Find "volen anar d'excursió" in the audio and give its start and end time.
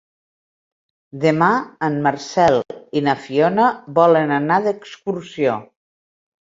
4.01-5.65